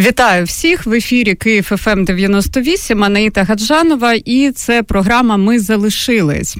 [0.00, 6.56] Вітаю всіх в ефірі Київ ФМ 98, Анаїта Гаджанова, і це програма Ми залишились.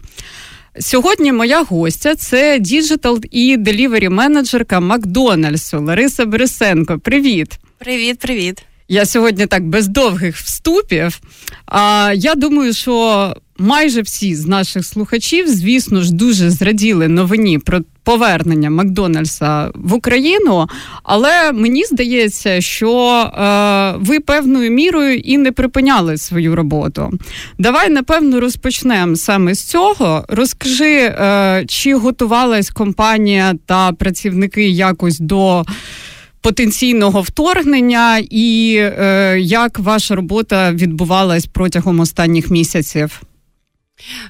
[0.81, 6.99] Сьогодні моя гостя це digital і delivery менеджерка Макдональдсу Лариса Борисенко.
[6.99, 8.63] Привіт, привіт, привіт.
[8.89, 11.21] Я сьогодні так без довгих вступів.
[11.67, 17.81] А я думаю, що майже всі з наших слухачів, звісно ж, дуже зраділи новині про
[18.03, 20.67] повернення Макдональдса в Україну.
[21.03, 27.11] Але мені здається, що е, ви певною мірою і не припиняли свою роботу.
[27.59, 30.25] Давай напевно розпочнемо саме з цього.
[30.29, 35.65] Розкажи, е, чи готувалась компанія та працівники якось до
[36.41, 43.23] потенційного вторгнення, і е, як ваша робота відбувалась протягом останніх місяців?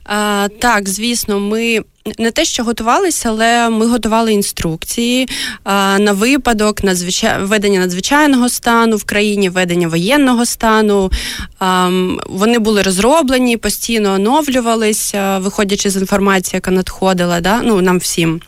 [0.05, 1.81] А, Так, звісно, ми
[2.19, 5.29] не те, що готувалися, але ми готували інструкції
[5.65, 7.43] а, на випадок надзвичай...
[7.43, 11.11] ведення надзвичайного стану в країні, ведення воєнного стану.
[11.59, 11.91] А,
[12.27, 17.63] Вони були розроблені, постійно оновлювалися, виходячи з інформації, яка надходила, да?
[17.63, 18.41] ну, нам всім.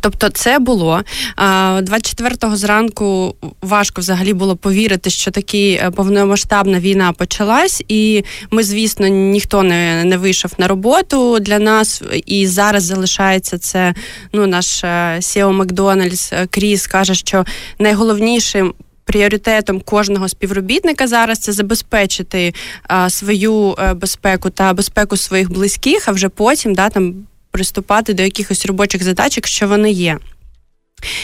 [0.00, 1.02] Тобто, це було
[1.38, 3.34] 24-го зранку.
[3.62, 10.04] Важко взагалі було повірити, що таки е, повномасштабна війна почалась, і ми, звісно, ніхто не
[10.04, 12.02] не вийшов на роботу для нас.
[12.26, 13.94] І зараз залишається це.
[14.32, 14.84] Ну, наш
[15.20, 17.44] Сіо Макдональдс е, Кріс каже, що
[17.78, 18.74] найголовнішим.
[19.04, 26.12] Пріоритетом кожного співробітника зараз це забезпечити а, свою е, безпеку та безпеку своїх близьких, а
[26.12, 27.14] вже потім да там
[27.56, 30.18] приступати до якихось робочих задач, якщо вони є.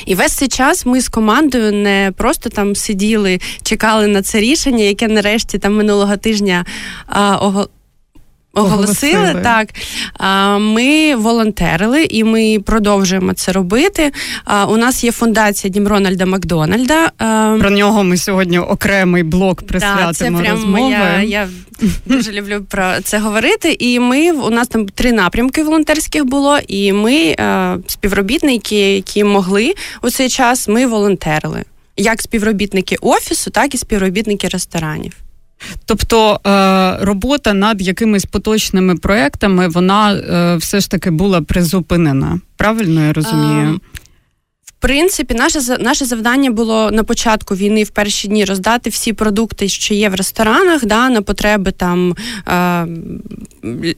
[0.07, 4.85] І весь цей час ми з командою не просто там сиділи, чекали на це рішення,
[4.85, 6.65] яке нарешті там минулого тижня
[7.07, 7.67] а,
[8.53, 9.43] Оголосили, Оголосили.
[9.43, 9.69] так.
[10.61, 14.13] Ми волонтерили і ми продовжуємо це робити.
[14.69, 17.11] У нас є фундація Дім Рональда Макдональда.
[17.61, 21.49] Про нього ми сьогодні окремий блок присвятимо Так, Це прям моя, Я
[22.07, 23.77] дуже люблю про це говорити.
[23.79, 27.37] І ми у нас там три напрямки волонтерських було, і ми
[27.87, 31.65] співробітники, які могли у цей час, ми волонтерили.
[31.97, 35.13] Як співробітники офісу, так і співробітники ресторанів.
[35.85, 42.41] Тобто е, робота над якимись поточними проектами, вона е, все ж таки була призупинена.
[42.57, 43.81] Правильно я розумію?
[44.65, 49.69] В принципі, наше наше завдання було на початку війни в перші дні роздати всі продукти,
[49.69, 52.17] що є в ресторанах, да, на потреби там
[52.49, 52.87] е,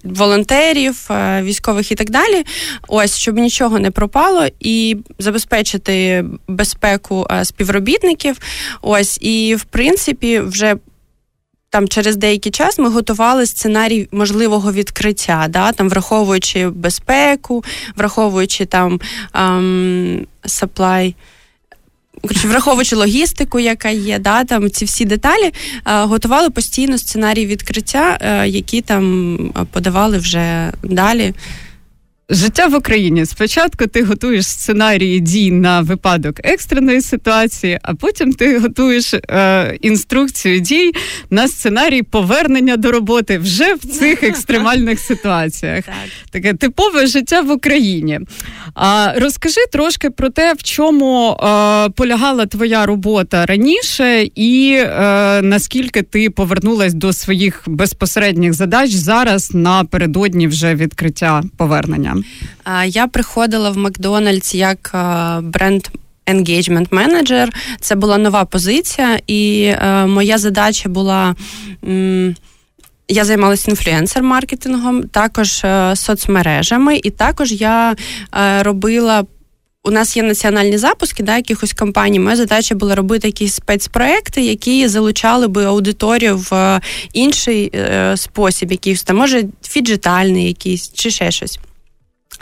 [0.04, 2.44] волонтерів, е, військових і так далі.
[2.88, 8.36] Ось щоб нічого не пропало, і забезпечити безпеку е, співробітників.
[8.82, 10.76] Ось і в принципі, вже
[11.74, 17.64] там через деякий час ми готували сценарій можливого відкриття, да, там враховуючи безпеку,
[17.96, 19.00] враховуючи там
[19.34, 21.14] ем, supply,
[22.44, 25.52] Враховуючи логістику, яка є, да, там ці всі деталі,
[25.84, 29.38] готували постійно сценарій відкриття, е, які там
[29.72, 31.34] подавали вже далі.
[32.30, 38.58] Життя в Україні спочатку ти готуєш сценарії дій на випадок екстреної ситуації, а потім ти
[38.58, 40.92] готуєш е, інструкцію дій
[41.30, 45.84] на сценарій повернення до роботи вже в цих екстремальних ситуаціях.
[45.84, 45.94] Так.
[46.30, 48.20] Таке типове життя в Україні.
[48.74, 56.02] А розкажи трошки про те, в чому е, полягала твоя робота раніше, і е, наскільки
[56.02, 62.16] ти повернулась до своїх безпосередніх задач зараз напередодні вже відкриття повернення.
[62.86, 64.90] Я приходила в Макдональдс як
[65.42, 65.82] бренд.
[66.26, 71.34] Engagement менеджер це була нова позиція, і е, моя задача була.
[71.88, 72.34] М-
[73.08, 77.96] я займалася інфлюенсер-маркетингом, також е, соцмережами, і також я
[78.34, 79.24] е, робила.
[79.86, 82.18] У нас є національні запуски да, якихось компаній.
[82.18, 86.80] Моя задача була робити якісь спецпроекти, які залучали би аудиторію в
[87.12, 91.58] інший е, спосіб, якийсь там, може, фіджитальний якийсь чи ще щось.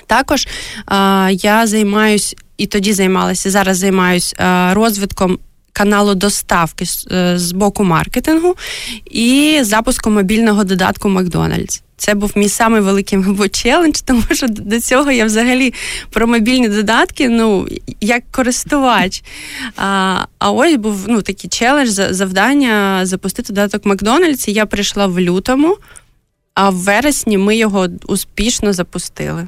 [0.07, 0.49] Також
[0.87, 4.35] а, я займаюсь і тоді займалася, зараз займаюсь
[4.73, 5.39] розвитком.
[5.73, 8.57] Каналу доставки з, е, боку маркетингу
[9.11, 11.83] і запуском мобільного додатку Макдональдс.
[11.97, 15.75] Це був мій самий великий мабуть, челендж, тому що до цього я взагалі
[16.11, 17.69] про мобільні додатки, ну
[18.01, 19.23] як користувач.
[19.77, 24.49] А а ось був ну, такий челендж, завдання запустити додаток Макдональдс.
[24.49, 25.77] Я прийшла в лютому,
[26.55, 29.47] а в вересні ми його успішно запустили.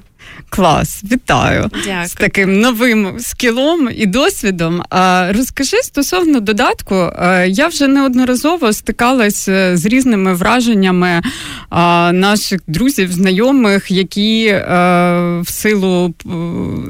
[0.48, 2.06] Клас, вітаю Дякую.
[2.06, 4.82] з таким новим скілом і досвідом.
[4.90, 6.94] А розкажи стосовно додатку,
[7.46, 11.22] я вже неодноразово стикалась е, з різними враженнями
[12.12, 14.62] наших друзів, знайомих, які е,
[15.40, 16.14] в силу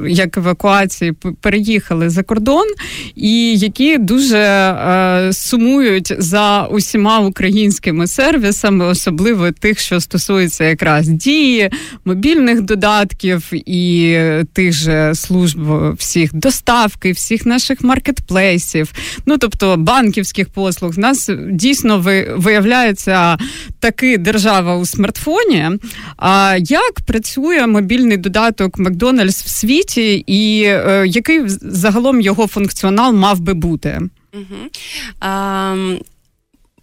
[0.09, 2.67] як евакуації переїхали за кордон,
[3.15, 11.71] і які дуже е, сумують за усіма українськими сервісами, особливо тих, що стосуються якраз дії,
[12.05, 14.19] мобільних додатків і
[14.53, 15.59] тих же служб
[15.99, 18.93] всіх доставки, всіх наших маркетплейсів,
[19.27, 20.93] ну тобто банківських послуг.
[20.93, 21.99] В нас дійсно
[22.37, 23.39] виявляється
[23.81, 25.71] таки держава у смартфоні.
[26.17, 33.41] А як працює мобільний додаток Макдональдс в світі, і е, який загалом його функціонал мав
[33.41, 34.01] би бути?
[34.35, 34.61] Угу.
[35.21, 35.77] А,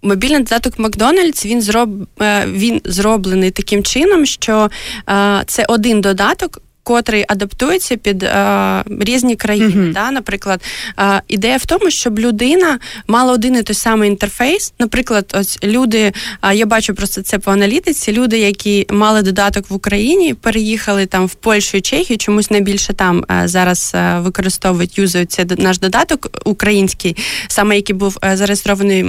[0.04, 1.90] Мобільний додаток Макдональдс він зроб
[2.22, 4.70] е, він зроблений таким чином, що
[5.10, 9.68] е, це один додаток, котрий адаптується під е, різні країни.
[9.68, 9.94] Mm-hmm.
[9.94, 10.12] Да?
[10.12, 10.62] Наприклад,
[11.00, 14.74] е, ідея в тому, щоб людина мала один і той самий інтерфейс.
[14.80, 16.14] Наприклад, ось люди,
[16.44, 18.12] е, я бачу просто це по аналітиці.
[18.12, 23.26] Люди, які мали додаток в Україні, переїхали там в Польщу і Чехію, чомусь найбільше там
[23.32, 29.06] е, зараз е, використовують юзають цей наш додаток український, саме який був е, зареєстрований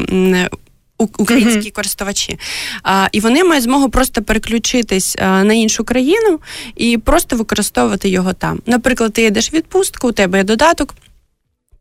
[1.19, 1.73] українські mm-hmm.
[1.73, 2.39] користувачі.
[2.83, 6.41] А, І вони мають змогу просто переключитись а, на іншу країну
[6.77, 8.61] і просто використовувати його там.
[8.67, 10.95] Наприклад, ти йдеш в відпустку, у тебе є додаток.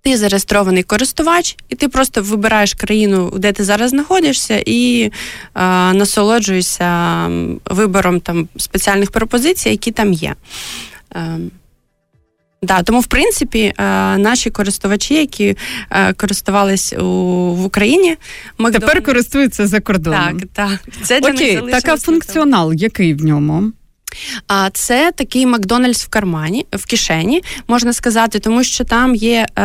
[0.04, 5.12] Ти зареєстрований користувач, і ти просто вибираєш країну, де ти зараз знаходишся, і
[5.54, 7.30] а, насолоджуєшся
[7.66, 10.36] вибором там спеціальних пропозицій, які там є.
[12.64, 13.74] Да, тому в принципі е,
[14.18, 15.58] наші користувачі, які
[15.90, 17.06] е, користувались у
[17.56, 18.18] в Україні,
[18.58, 18.82] Макдон...
[18.82, 20.40] тепер користуються за кордоном.
[20.40, 20.96] Так, так.
[21.04, 23.72] Це для Окей, так а функціонал, який в ньому?
[24.48, 29.64] А це такий Макдональдс в кармані, в кишені, можна сказати, тому що там є е,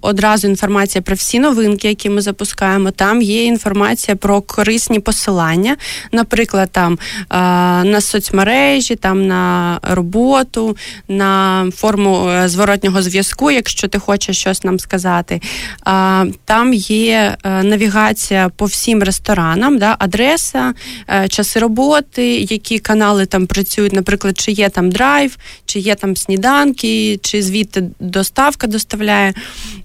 [0.00, 2.90] одразу інформація про всі новинки, які ми запускаємо.
[2.90, 5.76] Там є інформація про корисні посилання,
[6.12, 7.36] наприклад, там е,
[7.84, 10.76] на соцмережі, там на роботу,
[11.08, 15.40] на форму е, зворотнього зв'язку, якщо ти хочеш щось нам сказати.
[15.88, 20.74] Е, там є е, навігація по всім ресторанам, да, адреса,
[21.10, 25.36] е, часи роботи, які канали там працюють працюють, наприклад, чи є там драйв,
[25.66, 29.34] чи є там сніданки, чи звідти доставка доставляє.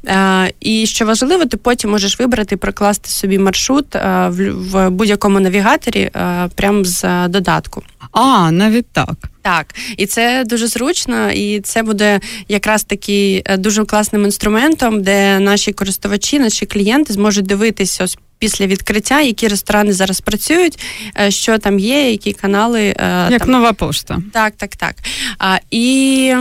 [0.07, 6.01] Е, і що важливо, ти потім можеш вибрати прокласти собі маршрут е, в будь-якому навігаторі
[6.01, 7.83] е, прямо з додатку.
[8.11, 9.15] А, навіть так.
[9.41, 15.73] Так, і це дуже зручно, і це буде якраз таки дуже класним інструментом, де наші
[15.73, 20.79] користувачі, наші клієнти зможуть дивитися ось після відкриття, які ресторани зараз працюють,
[21.19, 23.51] е, що там є, які канали е, як там...
[23.51, 24.19] нова пошта.
[24.33, 24.95] Так, так, так.
[25.39, 26.35] А, І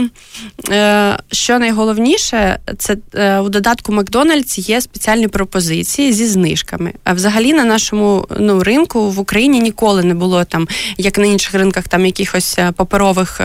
[0.70, 2.96] е, що найголовніше, це
[3.40, 6.92] у додатку Макдональдс є спеціальні пропозиції зі знижками.
[7.04, 10.68] А взагалі на нашому ну, ринку в Україні ніколи не було там,
[10.98, 13.40] як на інших ринках, там якихось паперових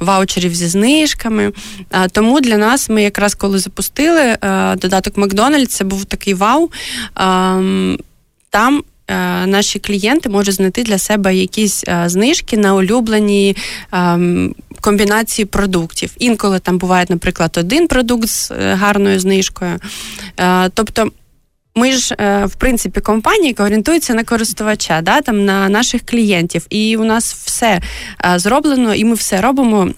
[0.00, 1.52] ваучерів зі знижками.
[2.12, 4.36] Тому для нас ми якраз коли запустили
[4.76, 6.70] додаток Макдональдс, це був такий вау
[8.56, 13.56] там е, наші клієнти можуть знайти для себе якісь е, знижки на улюблені
[13.92, 16.14] ем, комбінації продуктів.
[16.18, 19.78] Інколи там буває, наприклад, один продукт з е, гарною знижкою.
[20.74, 21.10] Тобто.
[21.78, 22.14] Ми ж,
[22.44, 27.34] в принципі, компанія, яка орієнтується на користувача, да, там на наших клієнтів, і у нас
[27.34, 27.80] все
[28.36, 29.90] зроблено, і ми все робимо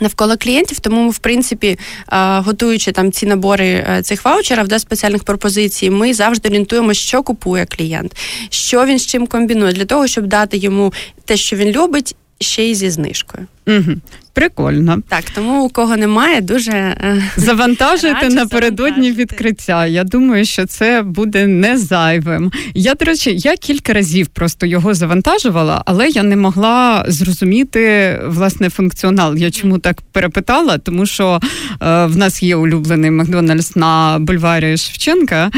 [0.00, 1.78] навколо клієнтів, тому ми, в принципі,
[2.18, 7.66] готуючи там ці набори е, цих ваучерів до спеціальних пропозицій, ми завжди орієнтуємо, що купує
[7.66, 8.16] клієнт,
[8.50, 10.92] що він з чим комбінує, для того, щоб дати йому
[11.24, 13.46] те, що він любить, ще й зі знижкою.
[13.66, 13.92] Угу.
[14.34, 15.02] Прикольно.
[15.08, 19.86] Так, тому у кого немає, дуже е, завантажуйте напередодні відкриття.
[19.86, 22.52] Я думаю, що це буде не зайвим.
[22.74, 28.70] Я, до речі, я кілька разів просто його завантажувала, але я не могла зрозуміти власне
[28.70, 29.36] функціонал.
[29.36, 30.78] Я чому так перепитала?
[30.78, 35.50] Тому що е, в нас є улюблений Макдональдс на бульварі Шевченка,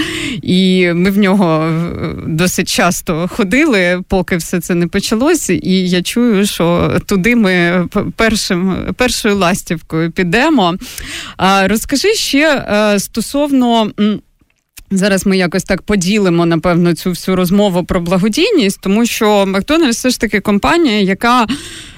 [0.42, 5.52] і ми в нього е, досить часто ходили, поки все це не почалося.
[5.52, 7.84] І я чую, що туди ми
[8.16, 8.63] першим
[8.96, 10.74] першою ластівкою підемо.
[11.64, 13.90] Розкажи ще е, стосовно.
[14.90, 20.10] Зараз ми якось так поділимо, напевно, цю всю розмову про благодійність, тому що Макдональдс все
[20.10, 21.46] ж таки компанія, яка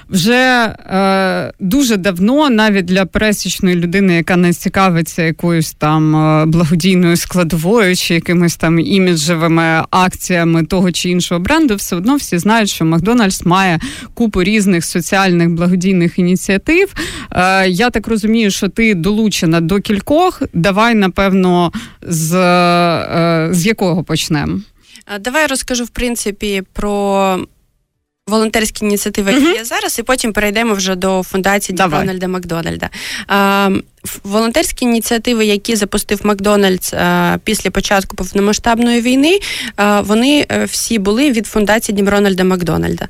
[0.09, 7.17] вже е, дуже давно, навіть для пересічної людини, яка не цікавиться якоюсь там е, благодійною
[7.17, 12.85] складовою чи якимись там іміджевими акціями того чи іншого бренду, все одно всі знають, що
[12.85, 13.79] Макдональдс має
[14.13, 16.93] купу різних соціальних благодійних ініціатив.
[17.31, 20.41] Е, я так розумію, що ти долучена до кількох.
[20.53, 21.71] Давай, напевно,
[22.01, 24.59] з, е, з якого почнемо?
[25.19, 27.39] Давай розкажу в принципі про
[28.27, 32.89] волонтерські ініціативи, які є зараз, і потім перейдемо вже до фундації Рональда Макдональда.
[34.23, 36.93] Волонтерські ініціативи, які запустив Макдональдс
[37.43, 39.39] після початку повномасштабної війни,
[39.99, 43.07] вони е, всі були від фундації Дім Рональда Макдональда.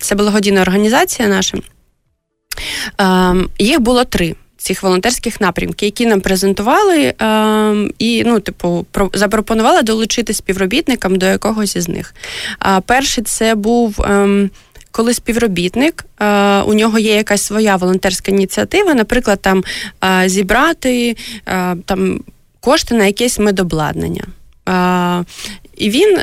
[0.00, 1.58] Це благодійна організація наша.
[3.58, 7.14] Їх було три цих волонтерських напрямків, які нам презентували, е,
[7.98, 12.14] і ну, типу, про, запропонували долучити співробітникам до якогось із них.
[12.86, 14.00] Перший це був.
[14.00, 14.48] Е,
[14.92, 19.64] коли співробітник, е, у нього є якась своя волонтерська ініціатива, наприклад, там
[20.04, 22.20] е, зібрати е, там
[22.60, 24.24] кошти на якесь медобладнання.
[25.76, 26.18] І він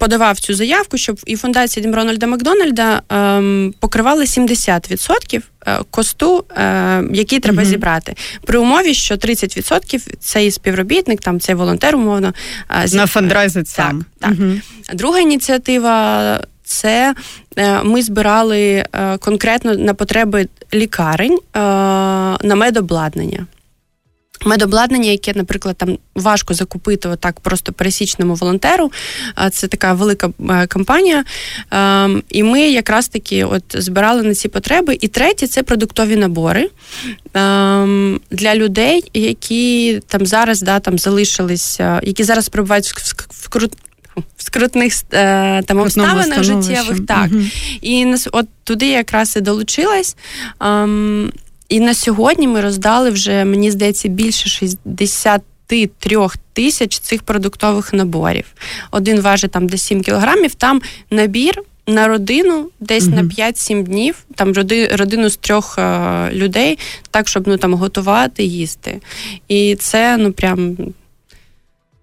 [0.00, 7.40] подавав цю заявку, щоб і фундація Рональда Макдональда ем, покривали 70% е, косту, е, який
[7.40, 7.66] треба mm-hmm.
[7.66, 8.14] зібрати,
[8.44, 12.34] при умові, що 30% цей співробітник, там цей волонтер, умовно
[12.82, 13.00] е, зіб...
[13.00, 14.04] на фандрайзить сам.
[14.18, 14.38] Так, так.
[14.38, 14.60] Mm-hmm.
[14.94, 16.40] Друга ініціатива.
[16.64, 17.14] Це
[17.56, 18.84] е, ми збирали
[19.20, 23.46] конкретно на потреби лікарень на медобладнання.
[24.46, 28.92] Медобладнання, яке, наприклад, там важко закупити отак просто пересічному волонтеру.
[29.52, 31.24] Це така велика е, кампанія.
[31.70, 34.98] Ем, і ми якраз таки от збирали на ці потреби.
[35.00, 36.70] І третє це продуктові набори
[37.34, 42.86] ем, для людей, які там зараз да, там залишились, які зараз перебувають
[43.28, 43.72] в крут.
[44.36, 47.30] В скрутних е, там обставинах життєвих, так.
[47.32, 47.42] Угу.
[47.82, 50.16] І от туди якраз і долучилась.
[50.60, 51.30] Um,
[51.70, 58.44] і на сьогодні ми роздали вже, мені здається, більше 63 тисяч цих продуктових наборів.
[58.90, 60.54] Один важить там десь 7 кілограмів.
[60.54, 63.16] Там набір на родину десь угу.
[63.16, 64.52] на 5-7 днів, там
[64.92, 66.78] родину з трьох е, людей,
[67.10, 69.00] так щоб ну там готувати, їсти.
[69.48, 70.76] І це ну прям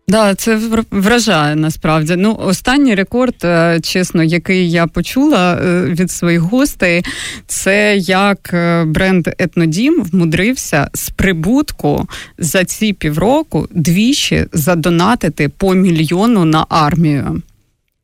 [0.10, 0.60] Да, це
[0.92, 2.16] вражає насправді.
[2.18, 7.06] Ну, останній рекорд, е, чесно, який я почула е, від своїх гостей,
[7.48, 16.46] це як е, бренд Етнодім вмудрився з прибутку за ці півроку двічі задонатити по мільйону
[16.46, 17.42] на армію.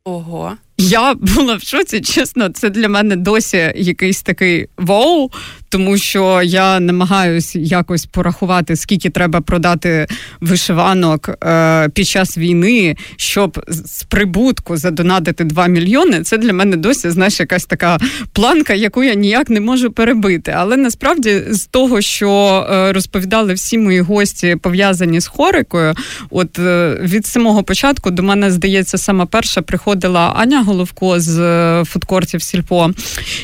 [0.06, 0.52] Ого.
[0.77, 5.32] Я була в шоці, чесно, це для мене досі якийсь такий вау,
[5.70, 10.08] тому що я намагаюся якось порахувати, скільки треба продати
[10.42, 16.24] вишиванок е, під час війни, щоб з прибутку задонатити 2 мільйони.
[16.24, 17.98] Це для мене досі знаєш, якась така
[18.34, 20.53] планка, яку я ніяк не можу перебити.
[20.58, 22.30] Але насправді з того, що
[22.72, 25.94] е, розповідали всі мої гості, пов'язані з хорикою,
[26.30, 31.84] от е, від самого початку до мене здається, сама перша приходила Аня Головко з е,
[31.86, 32.91] фудкортів Сільпо,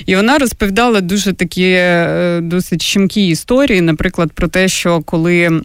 [0.06, 5.62] і вона розповідала дуже такі е, досить щемкі історії, наприклад, про те, що коли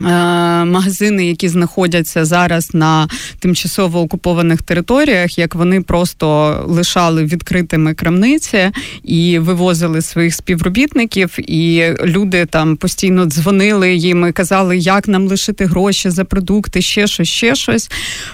[0.00, 8.70] магазини, які знаходяться зараз на тимчасово окупованих територіях, як вони просто лишали відкритими крамниці
[9.04, 15.64] і вивозили своїх співробітників, і люди там постійно дзвонили їм і казали, як нам лишити
[15.64, 17.90] гроші за продукти, ще щось, ще щось.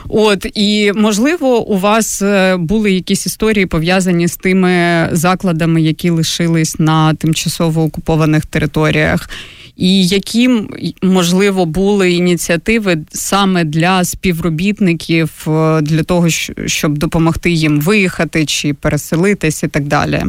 [0.08, 6.78] От і можливо, у вас е, були якісь історії пов'язані з тими закладами, які лишились
[6.78, 9.28] на тимчасово окупованих територіях
[9.76, 10.50] і які
[11.02, 16.28] можливо були ініціативи саме для співробітників е, для того,
[16.66, 20.22] щоб допомогти їм виїхати чи переселитись, і так далі.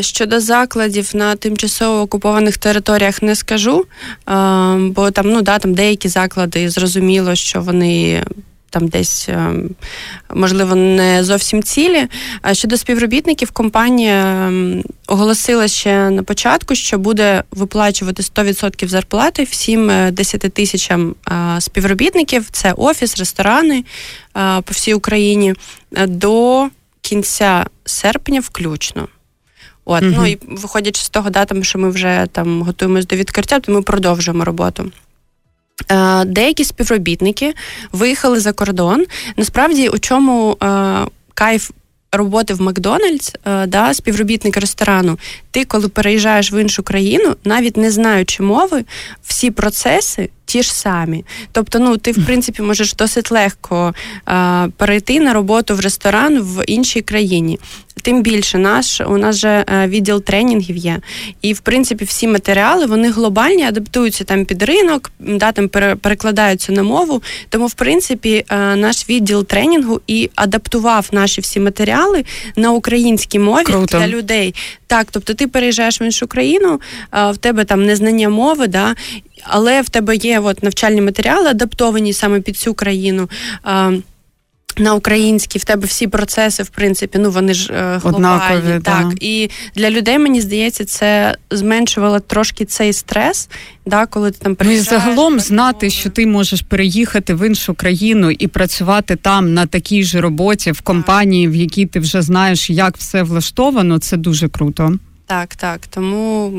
[0.00, 3.84] Щодо закладів на тимчасово окупованих територіях не скажу,
[4.78, 8.22] бо там ну да там деякі заклади зрозуміло, що вони
[8.78, 9.70] там десь ем,
[10.34, 12.08] можливо не зовсім цілі.
[12.42, 14.52] А щодо співробітників, компанія
[15.06, 22.48] оголосила ще на початку, що буде виплачувати 100% зарплати всім 10 е, тисячам е, співробітників.
[22.50, 23.84] Це офіс, ресторани е,
[24.60, 25.54] по всій Україні
[26.06, 26.68] до
[27.00, 29.08] кінця серпня, включно.
[29.84, 33.60] От, mm ну і виходячи з того, датами, що ми вже там готуємось до відкриття,
[33.60, 34.92] то ми продовжуємо роботу.
[35.90, 37.54] Е, деякі співробітники
[37.92, 39.06] виїхали за кордон.
[39.36, 40.66] Насправді, у чому е,
[41.34, 41.70] кайф
[42.12, 45.18] роботи в Макдональдс, е, да, співробітник ресторану,
[45.50, 48.84] ти, коли переїжджаєш в іншу країну, навіть не знаючи мови,
[49.22, 51.24] всі процеси ті ж самі.
[51.52, 56.64] Тобто, ну ти в принципі можеш досить легко а, перейти на роботу в ресторан в
[56.64, 57.58] іншій країні.
[58.06, 61.00] Тим більше наш у нас же е, відділ тренінгів є,
[61.42, 65.68] і в принципі всі матеріали вони глобальні, адаптуються там під ринок, да там
[66.00, 67.22] перекладаються на мову.
[67.48, 72.24] Тому, в принципі, е, наш відділ тренінгу і адаптував наші всі матеріали
[72.56, 73.98] на українській мові Круто.
[73.98, 74.54] для людей.
[74.86, 76.80] Так, тобто ти переїжджаєш в іншу країну,
[77.12, 78.94] в тебе там незнання мови, да,
[79.42, 83.28] але в тебе є от навчальні матеріали, адаптовані саме під цю країну.
[84.78, 88.16] На українській в тебе всі процеси, в принципі, ну вони ж е, глобальні.
[88.16, 89.08] Однакові, так.
[89.08, 89.14] Да.
[89.20, 93.48] І для людей, мені здається, це зменшувало трошки цей стрес,
[93.86, 94.92] да, коли ти там переїжджаєш.
[94.92, 99.66] Ну і загалом знати, що ти можеш переїхати в іншу країну і працювати там на
[99.66, 104.48] такій же роботі в компанії, в якій ти вже знаєш, як все влаштовано, це дуже
[104.48, 104.98] круто.
[105.26, 105.86] Так, так.
[105.86, 106.52] Тому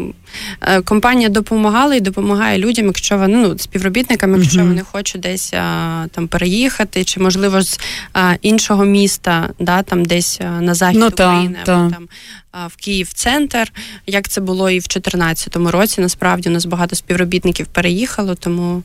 [0.61, 4.67] е, компанія допомагала і допомагає людям, якщо вони ну, співробітникам, якщо uh-huh.
[4.67, 7.79] вони хочуть десь а, там переїхати, чи можливо з
[8.13, 11.95] а, іншого міста, да, там десь на захід ну, України та, або та.
[11.95, 12.07] там
[12.51, 13.71] а, в Київ центр.
[14.07, 16.01] Як це було і в 2014 році.
[16.01, 18.83] Насправді у нас багато співробітників переїхало, тому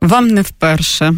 [0.00, 1.14] вам не вперше.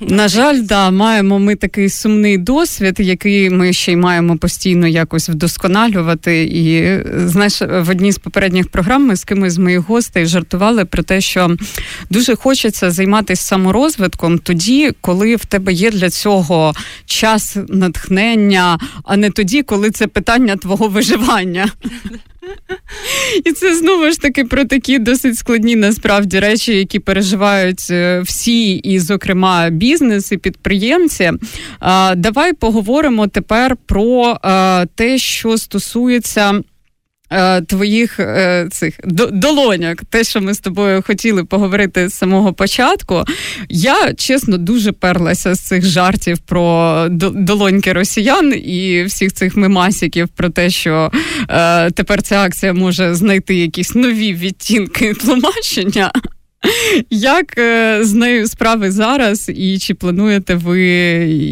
[0.00, 5.28] На жаль, да, маємо ми такий сумний досвід, який ми ще й маємо постійно якось
[5.28, 6.42] вдосконалювати.
[6.44, 11.02] І знаєш, в одній з попередніх програм ми з кимось з моїх гостей жартували про
[11.02, 11.56] те, що
[12.10, 16.74] дуже хочеться займатися саморозвитком тоді, коли в тебе є для цього
[17.06, 21.68] час натхнення, а не тоді, коли це питання твого виживання.
[23.44, 28.74] І це знову ж таки про такі досить складні насправді речі, які переживають е, всі,
[28.74, 31.32] і, зокрема, бізнес і підприємці.
[32.16, 34.38] Давай поговоримо тепер про
[34.94, 36.60] те, що стосується.
[37.30, 39.00] Е, твоїх е, цих
[39.32, 43.24] долоняк, те, що ми з тобою хотіли поговорити з самого початку,
[43.68, 50.48] я чесно дуже перлася з цих жартів про долоньки росіян і всіх цих мемасіків про
[50.48, 51.12] те, що
[51.48, 56.12] е, тепер ця акція може знайти якісь нові відтінки тлумачення.
[57.10, 60.80] Як е, з нею справи зараз, і чи плануєте ви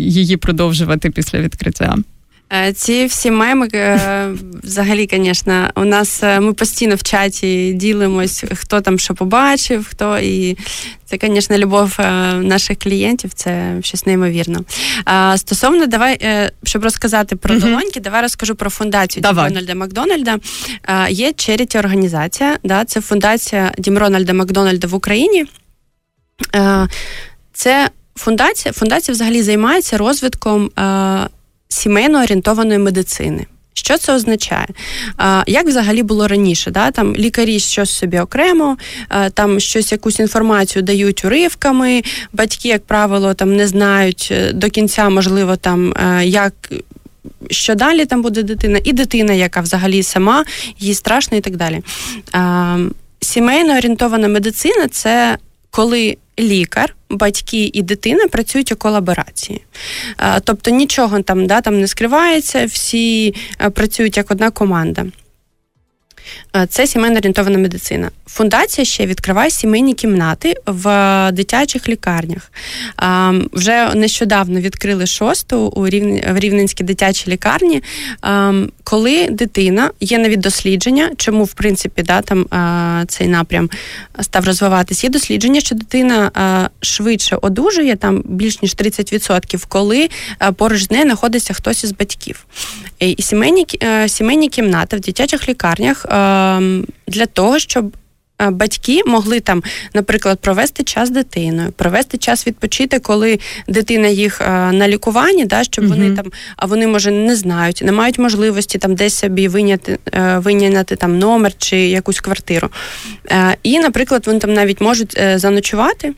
[0.09, 1.97] її продовжувати після відкриття?
[2.53, 4.29] Е, ці всі меми, е,
[4.63, 10.19] взагалі, звісно, у нас е, ми постійно в чаті ділимось, хто там що побачив, хто
[10.19, 10.57] і
[11.05, 11.97] це, звісно, любов
[12.41, 14.65] наших клієнтів, це щось неймовірно.
[15.37, 16.19] Стосовно, давай,
[16.63, 19.23] щоб розказати про долоньки, давай розкажу про фундацію
[19.67, 20.39] Дім Макдональда.
[21.09, 25.45] Є черіті організація, да, це фундація Дім Рональда Макдональда в Україні.
[27.53, 30.71] Це фундація, фундація взагалі займається розвитком
[31.75, 33.47] сімейно орієнтованої медицини.
[33.75, 34.67] Що це означає?
[35.47, 36.71] Як взагалі було раніше?
[36.71, 36.91] Да?
[36.91, 38.76] Там Лікарі щось собі окремо,
[39.34, 45.08] там щось якусь інформацію дають уривками, батьки, як правило, там не знають е, до кінця,
[45.08, 46.52] можливо, там е, як.
[47.50, 50.45] Що далі там буде дитина, і дитина, яка взагалі сама,
[50.78, 51.82] їй страшно і так далі.
[53.21, 55.39] Сімейно орієнтована медицина це
[55.71, 59.60] коли лікар, батьки і дитина працюють у колаборації.
[60.44, 63.34] Тобто нічого там да, там не скривається, всі
[63.75, 65.06] працюють як одна команда.
[66.56, 68.10] Е, це сімейно орієнтована медицина.
[68.26, 72.52] Фундація ще відкриває сімейні кімнати в дитячих лікарнях.
[73.52, 75.88] Вже нещодавно відкрили шосту у
[76.38, 77.82] Рівненській дитячій лікарні,
[78.84, 82.47] коли дитина є навіть дослідження, чому в принципі да, там
[83.08, 83.70] цей напрям
[84.20, 85.04] став розвиватись.
[85.04, 86.30] Є дослідження, що дитина
[86.80, 90.08] швидше одужує, там більш ніж 30%, коли
[90.56, 92.47] поруч з нею знаходиться хтось із батьків.
[92.99, 93.66] І сімейні
[94.06, 97.92] сімейні кімнати в дитячих лікарнях ем, для того, щоб
[98.50, 99.63] Батьки могли там,
[99.95, 105.65] наприклад, провести час з дитиною, провести час відпочити, коли дитина їх е, на лікуванні, да,
[105.65, 109.49] щоб uh вони там, а вони може не знають, не мають можливості там десь собі
[109.49, 109.99] виняти,
[110.37, 112.69] виняти там номер чи якусь квартиру.
[113.63, 116.15] І, наприклад, вони там навіть можуть заночувати,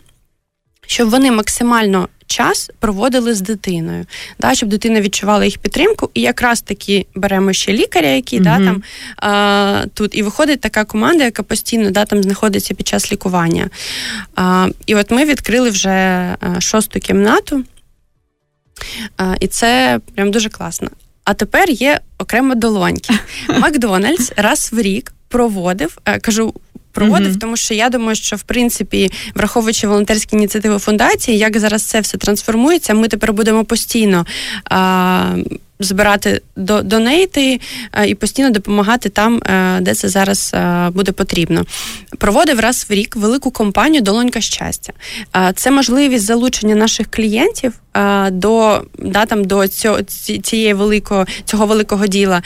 [0.87, 4.07] щоб вони максимально час проводили з дитиною,
[4.41, 6.11] да, щоб дитина відчувала їх підтримку.
[6.15, 8.83] І якраз таки беремо ще лікаря, який mm да, там
[9.17, 13.71] а, тут і виходить така команда, яка постійно да, там знаходиться під час лікування.
[14.35, 17.65] А, І от ми відкрили вже шосту кімнату,
[19.17, 20.89] а, і це прям дуже класно.
[21.25, 23.15] А тепер є окремо долоньки.
[23.59, 26.55] Макдональдс раз в рік проводив, кажу,
[26.97, 27.39] проводив, mm-hmm.
[27.39, 32.19] тому що я думаю, що в принципі, враховуючи волонтерські ініціативи фундації, як зараз це все
[32.19, 34.27] трансформується, ми тепер будемо постійно.
[34.71, 35.37] А,
[35.81, 37.61] збирати до донейти
[38.07, 39.43] і постійно допомагати там,
[39.81, 40.55] де це зараз
[40.93, 41.65] буде потрібно.
[42.19, 44.93] Проводив раз в рік велику компанію Долонька щастя.
[45.55, 47.73] Це можливість залучення наших клієнтів
[48.31, 50.03] до да, там, до цього,
[50.43, 52.43] цієї великого, цього великого діла,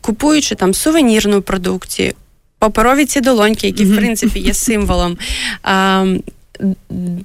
[0.00, 2.12] купуючи там сувенірну продукцію,
[2.60, 5.16] паперові ці долоньки, які в принципі є символом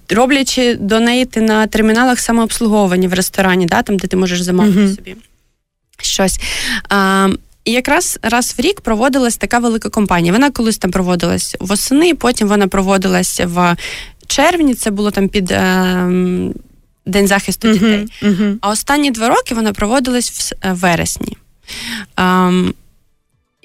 [0.10, 4.96] роблячи донейти на терміналах самообслуговування в ресторані, да, там, де ти можеш замовити uh-huh.
[4.96, 5.16] собі
[6.02, 6.40] щось.
[6.90, 7.30] А,
[7.66, 10.34] і якраз раз в рік проводилась така велика компанія.
[10.34, 13.76] Вона колись там проводилась восени, потім вона проводилась в
[14.28, 15.52] червні, це було там під.
[15.52, 16.10] Е,
[17.08, 18.08] День захисту дітей.
[18.24, 18.58] Uh-huh, uh-huh.
[18.62, 21.38] А останні два роки вона проводилась в вересні.
[22.18, 22.74] Um,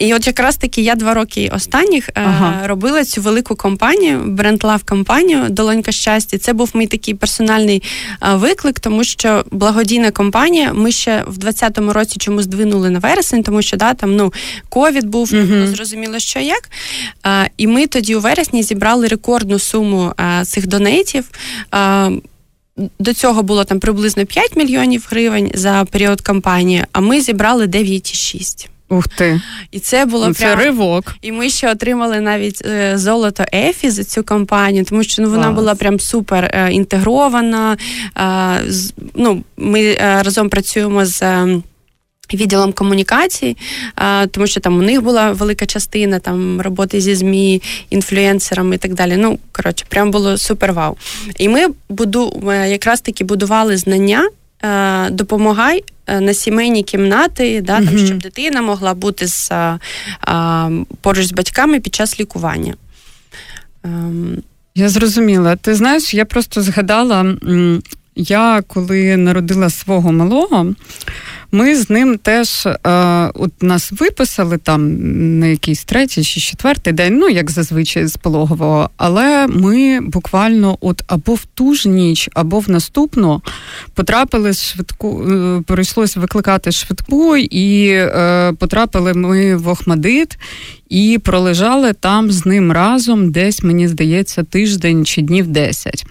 [0.00, 2.66] і от якраз таки я два роки останніх е, ага.
[2.66, 6.38] робила цю велику компанію, бренд-лав компанію Долонька щастя.
[6.38, 7.82] Це був мій такий персональний
[8.22, 10.72] е, виклик, тому що благодійна компанія.
[10.72, 14.32] Ми ще в 2020 році чомусь здвинули на вересень, тому що да, там ну
[14.68, 16.70] ковід був, було зрозуміло, що як.
[17.26, 20.12] Е, і ми тоді у вересні зібрали рекордну суму
[20.44, 21.30] цих донейтів.
[22.98, 28.68] До цього було там приблизно 5 мільйонів гривень за період кампанії, а ми зібрали 9,6.
[28.90, 29.40] Ух ти.
[29.70, 30.58] І це було ну, це прям...
[30.58, 31.14] ривок.
[31.22, 35.42] І ми ще отримали навіть е, золото Ефі за цю кампанію, тому що ну вона
[35.42, 35.54] Клас.
[35.54, 37.76] була прям супер е, інтегрована.
[38.18, 41.22] Е, з, ну, Ми разом працюємо з.
[41.22, 41.60] Е,
[42.34, 43.56] відділом комунікацій,
[44.30, 48.94] тому що там у них була велика частина там роботи зі ЗМІ, інфлюенсерами і так
[48.94, 49.16] далі.
[49.16, 50.96] Ну, коротше, прям було супер вау.
[51.38, 54.28] І ми буду якраз таки будували знання
[55.10, 55.84] допомагай
[56.20, 59.78] на сімейні кімнати, да, там, щоб дитина могла бути з, а,
[60.28, 62.74] е, поруч з батьками під час лікування.
[63.84, 64.42] Ем,
[64.74, 65.56] я зрозуміла.
[65.56, 67.36] Ти знаєш, я просто згадала,
[68.16, 70.74] я коли народила свого малого.
[71.52, 72.78] Ми з ним теж е,
[73.34, 74.96] от нас виписали там
[75.38, 81.02] на якийсь третій чи четвертий день, ну як зазвичай з пологового, але ми буквально от
[81.06, 83.42] або в ту ж ніч, або в наступну
[83.94, 90.38] потрапили швидку, е, прийшлось викликати швидку, і е, потрапили ми в Охмадит
[90.90, 96.04] і пролежали там з ним разом десь, мені здається, тиждень чи днів 10.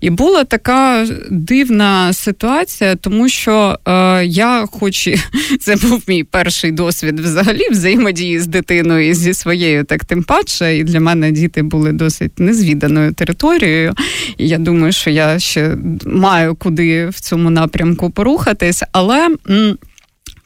[0.00, 5.16] І була така дивна ситуація, тому що е, я, хоч і
[5.60, 10.76] це був мій перший досвід взагалі взаємодії з дитиною і зі своєю, так тим паче,
[10.76, 13.94] і для мене діти були досить незвіданою територією.
[14.38, 19.28] І я думаю, що я ще маю куди в цьому напрямку порухатись, але.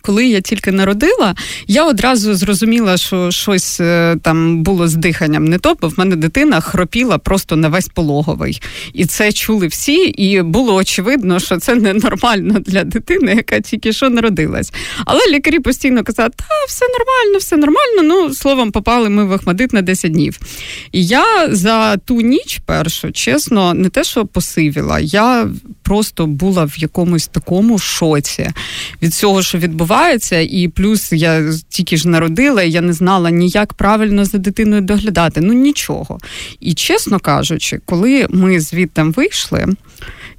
[0.06, 1.34] Коли я тільки народила,
[1.66, 6.16] я одразу зрозуміла, що щось е, там було з диханням не то, бо в мене
[6.16, 8.62] дитина хропіла просто на весь пологовий.
[8.92, 14.10] І це чули всі, і було очевидно, що це ненормально для дитини, яка тільки що
[14.10, 14.72] народилась.
[15.04, 18.02] Але лікарі постійно казали, та все нормально, все нормально.
[18.02, 20.38] Ну, словом, попали ми в Ахмадит на 10 днів.
[20.92, 25.48] І я за ту ніч першу, чесно, не те, що посивіла, я
[25.86, 28.50] просто була в якомусь такому шоці
[29.02, 33.74] від цього, що відбувається і плюс я тільки ж народила, і я не знала ніяк
[33.74, 35.40] правильно за дитиною доглядати.
[35.40, 36.18] Ну нічого.
[36.60, 39.66] І чесно кажучи, коли ми звідти вийшли.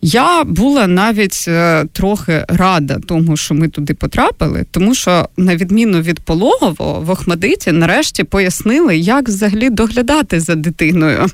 [0.01, 6.01] Я була навіть е, трохи рада тому, що ми туди потрапили, тому що, на відміну
[6.01, 11.25] від пологового, в Охмадиті нарешті пояснили, як взагалі доглядати за дитиною.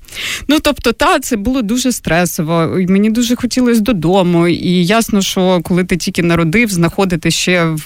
[0.48, 4.48] Ну тобто, та це було дуже стресово, і мені дуже хотілося додому.
[4.48, 7.82] І ясно, що коли ти тільки народив, знаходити ще в,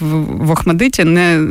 [0.46, 1.48] в Охмадиті не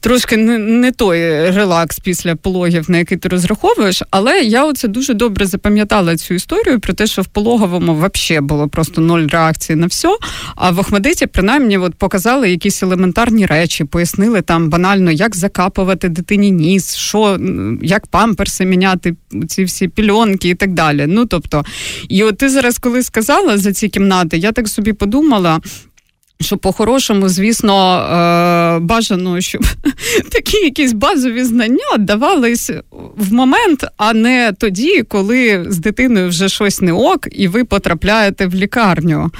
[0.00, 4.02] трошки не, не той релакс після пологів, на який ти розраховуєш.
[4.10, 8.68] Але я оце дуже добре запам'ятала цю історію про те, що в пологовому взагалі було
[8.68, 10.16] просто ноль реакції на все.
[10.56, 16.50] А в Охмадиті, принаймні, от показали якісь елементарні речі, пояснили там банально, як закапувати дитині
[16.50, 17.38] ніс, що
[17.82, 19.16] як памперси міняти,
[19.48, 21.04] ці всі пільонки і так далі.
[21.08, 21.64] Ну тобто,
[22.08, 25.60] і от ти зараз, коли сказала за ці кімнати, я так собі подумала.
[26.40, 29.62] Що по-хорошому, звісно, е, бажано, щоб
[30.30, 32.70] такі якісь базові знання давались
[33.16, 38.46] в момент, а не тоді, коли з дитиною вже щось не ок, і ви потрапляєте
[38.46, 39.30] в лікарню.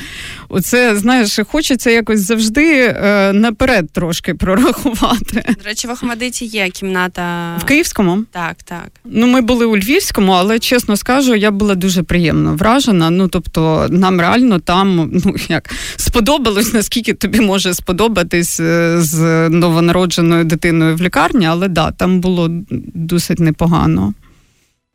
[0.49, 5.45] Оце, знаєш, хочеться якось завжди е, наперед трошки прорахувати.
[5.63, 8.25] До речі, в Ахмадиті є кімната в Київському?
[8.33, 8.91] Так, так.
[9.05, 13.11] Ну, ми були у Львівському, але чесно скажу, я була дуже приємно вражена.
[13.11, 20.45] Ну, тобто, нам реально там ну як сподобалось, наскільки тобі може сподобатись е, з новонародженою
[20.45, 22.51] дитиною в лікарні, але да, там було
[22.95, 24.15] досить непогано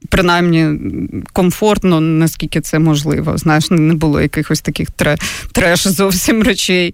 [0.09, 0.79] принаймні
[1.33, 3.37] комфортно, наскільки це можливо.
[3.37, 4.87] Знаєш, не було якихось таких
[5.51, 6.93] треш зовсім речей.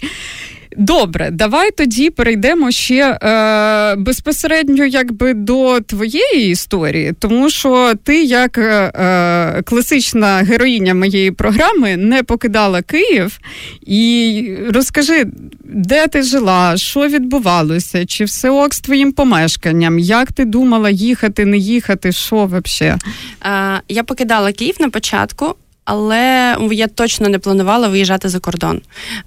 [0.78, 8.58] Добре, давай тоді перейдемо ще е, безпосередньо якби до твоєї історії, тому що ти, як
[8.58, 13.40] е, класична героїня моєї програми, не покидала Київ.
[13.86, 15.26] І розкажи,
[15.64, 21.46] де ти жила, що відбувалося, чи все ок з твоїм помешканням, як ти думала їхати,
[21.46, 23.00] не їхати, що взагалі?
[23.46, 28.82] Е, я покидала Київ на початку але я точно не планувала виїжджати за кордон.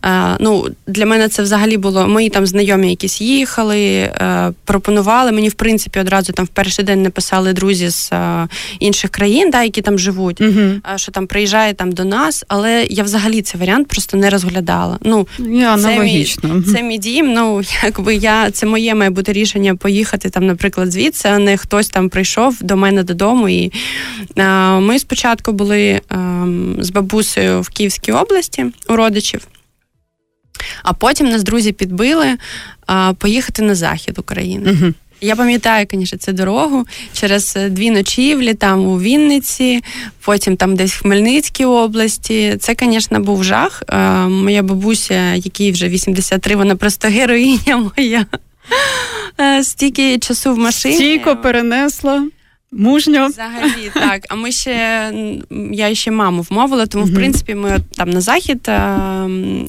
[0.05, 2.09] Е, ну, Для мене це взагалі було.
[2.09, 5.33] Мої там знайомі якісь їхали, е, пропонували.
[5.33, 8.49] Мені, в принципі, одразу там в перший день написали друзі з е,
[8.81, 12.45] інших країн, да, які там живуть, uh що там приїжджає там до нас.
[12.49, 14.99] Але я взагалі цей варіант просто не розглядала.
[15.03, 16.37] Ну, я Це мій,
[16.73, 17.33] це мій дім.
[17.33, 21.89] Ну, якби я це моє має бути рішення поїхати там, наприклад, звідси, а не хтось
[21.89, 23.49] там прийшов до мене додому.
[23.49, 23.73] І
[24.79, 26.01] ми спочатку були
[26.79, 29.49] з бабусею в Київській області у родичів.
[30.83, 32.37] А потім нас друзі підбили
[32.87, 34.71] а, поїхати на захід України.
[34.71, 39.85] uh Я пам'ятаю, звісно, цю дорогу через дві ночівлі, там у Вінниці,
[40.25, 42.57] потім там десь в Хмельницькій області.
[42.61, 43.83] Це, звісно, був жах.
[43.87, 48.27] А, моя бабуся, якій вже 83, вона просто героїня моя.
[49.63, 50.95] Стільки часу в машині.
[50.95, 52.29] Стійко перенесла.
[52.73, 53.27] Мужньо.
[53.29, 54.25] Взагалі, так.
[54.29, 55.13] А ми ще
[55.73, 58.71] я ще маму вмовила, тому в принципі ми там на захід,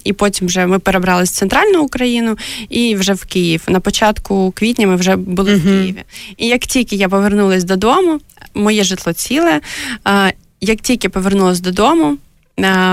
[0.03, 2.37] і потім вже ми перебрались в центральну Україну
[2.69, 3.61] і вже в Київ.
[3.67, 6.03] На початку квітня ми вже були в Києві.
[6.37, 8.19] І як тільки я повернулась додому,
[8.53, 9.61] моє житло ціле.
[10.61, 12.17] Як тільки повернулась додому,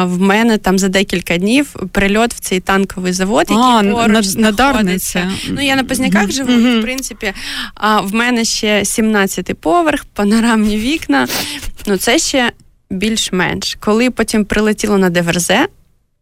[0.05, 4.22] в мене там за декілька днів прильот в цей танковий завод, який а, поруч на,
[4.22, 5.33] знаходиться.
[5.50, 6.52] Ну я на Позняках живу.
[6.52, 6.79] Mm-hmm.
[6.79, 7.33] В принципі,
[7.74, 11.29] а в мене ще 17-й поверх, панорамні вікна.
[11.87, 12.52] Ну це ще
[12.90, 13.76] більш-менш.
[13.81, 15.66] Коли потім прилетіло на Деверзе.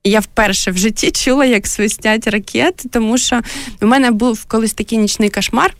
[0.07, 3.41] Я вперше в житті чула, як свистять ракети, тому що
[3.83, 5.75] у мене був колись такий нічний кошмар.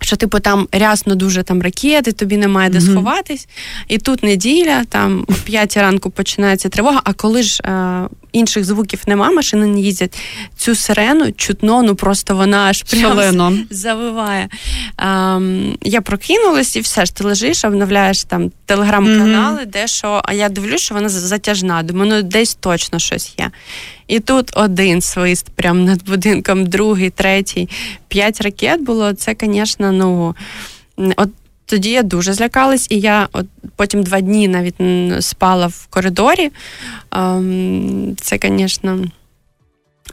[0.00, 2.92] Що, типу, там рясно дуже там ракети, тобі немає де mm-hmm.
[2.92, 3.48] сховатись.
[3.88, 7.00] І тут неділя, там о 5 ранку починається тривога.
[7.04, 10.18] А коли ж е, інших звуків нема, машини не їздять,
[10.56, 13.14] цю сирену чутно, ну просто вона аж прямо
[13.70, 14.48] завиває.
[15.00, 15.40] Е,
[15.82, 19.70] я прокинулась і все ж ти лежиш, обновляєш там телеграм-канали, mm-hmm.
[19.70, 21.82] де що, а я дивлюсь, що вона затяжна.
[21.82, 23.50] Думаю, ну десь точно щось є.
[24.06, 27.68] І тут один свист прямо над будинком, другий, третій,
[28.08, 29.12] п'ять ракет було.
[29.12, 30.34] Це, звісно, ну
[31.16, 31.30] от.
[31.66, 34.74] Тоді я дуже злякалась, і я от потім два дні навіть
[35.20, 36.50] спала в коридорі.
[37.12, 39.04] Ем, це, звісно,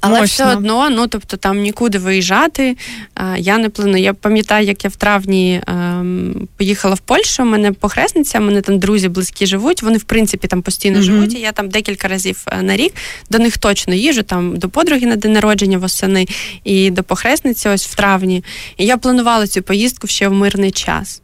[0.02, 0.46] але Мощно.
[0.46, 2.78] все одно, ну тобто там нікуди виїжджати.
[3.16, 4.04] А, я не планую.
[4.04, 7.44] Я пам'ятаю, як я в травні ем, поїхала в Польщу.
[7.44, 9.84] У мене похресниця, у мене там друзі близькі живуть.
[9.84, 11.02] Вони в принципі там постійно mm-hmm.
[11.02, 11.34] живуть.
[11.34, 12.94] і Я там декілька разів е, на рік
[13.30, 14.24] до них точно їжу.
[14.24, 16.28] Там до подруги на день народження восени
[16.64, 18.44] і до похресниці, ось в травні.
[18.78, 21.22] І я планувала цю поїздку ще в мирний час.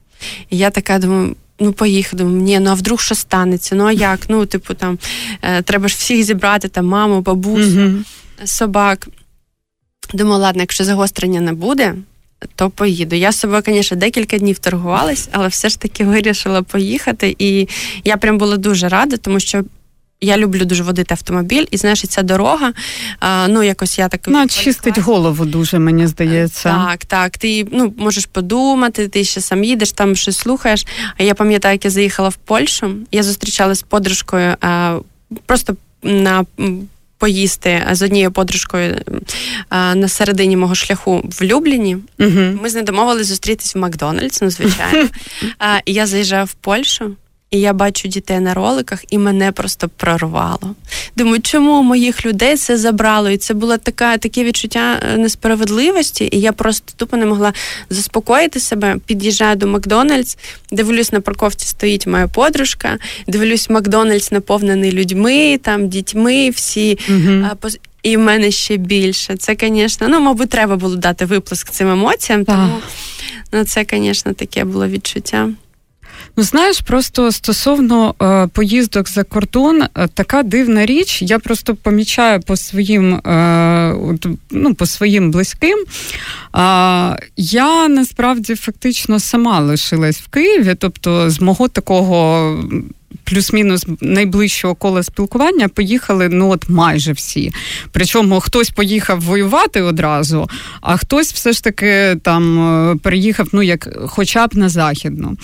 [0.50, 1.36] І я така думаю.
[1.62, 3.76] Ну, поїхали, ні, ну а вдруг що станеться?
[3.76, 4.20] Ну а як?
[4.30, 5.00] Ну, типу, там
[5.42, 7.80] е, треба ж всіх зібрати, там маму, бабусю.
[7.80, 8.04] Mm-hmm
[8.46, 9.08] собак.
[10.14, 11.96] Думаю, ладно, якщо загострення не буде,
[12.56, 13.16] то поїду.
[13.16, 17.36] Я з собою, звісно, декілька днів торгувалась, але все ж таки вирішила поїхати.
[17.40, 17.68] І
[18.04, 19.64] я прям була дуже рада, тому що.
[20.22, 22.74] Я люблю дуже водити автомобіль, і знаєш, ця дорога.
[23.20, 26.70] А, ну, якось я так Ну, чистить голову дуже, мені здається.
[26.70, 27.38] Так, так.
[27.38, 30.86] Ти ну, можеш подумати, ти ще сам їдеш, там щось слухаєш.
[31.18, 32.96] А я пам'ятаю, як я заїхала в Польщу.
[33.12, 35.00] Я зустрічалася з подружкою а,
[35.46, 36.46] просто на
[37.18, 38.96] поїсти з однією подружкою
[39.72, 41.98] на середині мого шляху в Любліні.
[42.20, 45.10] uh Ми з нею домовились зустрітись в Макдональдс, ну звичайно.
[45.86, 47.16] І я заїжджаю в Польщу.
[47.52, 50.76] І я бачу дітей на роликах, і мене просто прорвало.
[51.16, 53.30] Думаю, чому моїх людей це забрало?
[53.30, 57.54] І це було така, таке відчуття е, несправедливості, і я просто тупо не могла
[57.90, 58.98] заспокоїти себе.
[59.06, 60.38] Під'їжджаю до Макдональдс,
[60.72, 66.98] дивлюсь, на парковці стоїть моя подружка, дивлюсь, Макдональдс наповнений людьми, там дітьми, всі.
[67.10, 67.70] Угу.
[68.04, 69.36] І в мене ще більше.
[69.36, 72.78] Це, звісно, ну, мабуть, треба було дати виплеск цим емоціям, тому
[73.52, 75.50] ну, це, звісно, таке було відчуття.
[76.38, 81.22] Ну, знаєш, просто стосовно е, поїздок за кордон, е, така дивна річ.
[81.22, 83.96] Я просто помічаю по своїм е,
[84.52, 85.86] ну, по своїм близьким.
[87.38, 92.58] Я насправді фактично сама лишилась в Києві, тобто з мого такого
[93.30, 97.52] плюс-мінус найближчого кола спілкування поїхали ну от майже всі.
[97.92, 100.50] Причому хтось поїхав воювати одразу,
[100.82, 102.60] а хтось все ж таки там
[102.92, 105.38] е, переїхав, ну як хоча б на західну.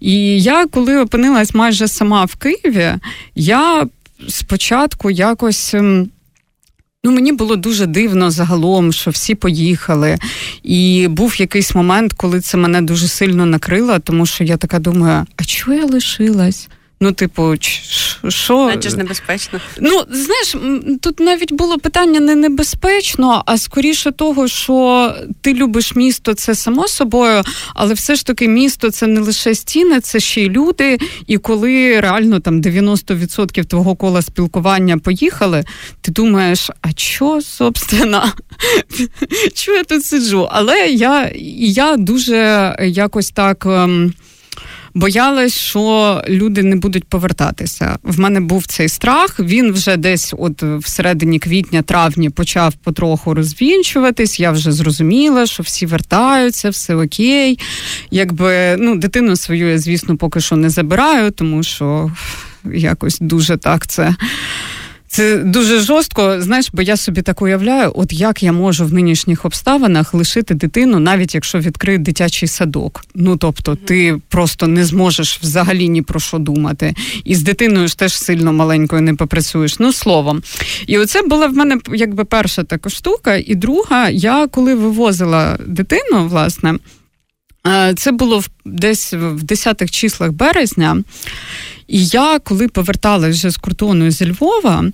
[0.00, 2.94] І я, коли опинилась майже сама в Києві,
[3.34, 3.86] я
[4.28, 5.74] спочатку якось.
[5.74, 6.08] Ем,
[7.04, 10.18] Ну, мені було дуже дивно загалом, що всі поїхали.
[10.62, 15.26] І був якийсь момент, коли це мене дуже сильно накрило, тому що я така думаю,
[15.36, 16.68] а чого я лишилась?
[17.02, 17.54] Ну, типу,
[18.28, 19.60] що Наче ж небезпечно.
[19.80, 20.56] Ну, знаєш,
[21.00, 26.88] тут навіть було питання не небезпечно, а скоріше того, що ти любиш місто, це само
[26.88, 27.42] собою,
[27.74, 30.98] але все ж таки місто це не лише стіни, це ще й люди.
[31.26, 35.64] І коли реально там 90% твого кола спілкування поїхали,
[36.00, 38.32] ти думаєш, а що, собственно,
[39.54, 40.48] чого я тут сиджу?
[40.52, 43.66] Але я, я дуже якось так.
[44.94, 47.98] Боялась, що люди не будуть повертатися.
[48.02, 49.40] В мене був цей страх.
[49.40, 54.40] Він вже десь, от в середині квітня-травні, почав потроху розвінчуватись.
[54.40, 57.58] Я вже зрозуміла, що всі вертаються, все окей.
[58.10, 62.12] Якби ну, дитину свою я, звісно, поки що не забираю, тому що
[62.64, 64.14] якось дуже так це.
[65.12, 69.44] Це дуже жорстко, знаєш, бо я собі так уявляю, от як я можу в нинішніх
[69.44, 73.04] обставинах лишити дитину, навіть якщо відкриють дитячий садок.
[73.14, 76.94] Ну тобто, ти просто не зможеш взагалі ні про що думати.
[77.24, 79.78] І з дитиною ж теж сильно маленькою не попрацюєш.
[79.78, 80.42] Ну словом.
[80.86, 83.36] І оце була в мене якби перша така штука.
[83.36, 86.74] І друга, я коли вивозила дитину, власне.
[87.66, 91.02] Е, це було десь в 10-х числах березня.
[91.88, 94.84] І я, коли поверталася вже з кордону зі Львова,